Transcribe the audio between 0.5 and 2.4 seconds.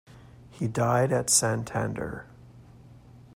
died at Santander.